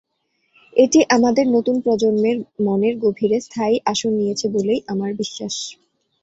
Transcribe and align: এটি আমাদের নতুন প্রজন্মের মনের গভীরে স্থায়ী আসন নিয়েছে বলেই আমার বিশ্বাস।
এটি 0.73 0.99
আমাদের 1.15 1.45
নতুন 1.47 1.75
প্রজন্মের 1.81 2.37
মনের 2.61 2.95
গভীরে 2.97 3.37
স্থায়ী 3.41 3.75
আসন 3.85 4.11
নিয়েছে 4.13 4.45
বলেই 4.55 4.79
আমার 4.87 5.11
বিশ্বাস। 5.21 5.55